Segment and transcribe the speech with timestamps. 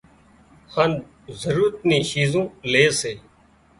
[0.73, 0.91] هانَ
[1.43, 3.13] ضرورت نِي شِيزون لي سي